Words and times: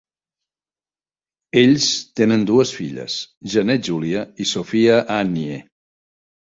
Ells 1.61 1.85
tenen 2.21 2.47
dues 2.53 2.73
filles: 2.79 3.19
Jeanette 3.53 3.93
Julia 3.93 4.27
i 4.47 4.53
Sophia 4.57 5.01
Annie. 5.23 5.65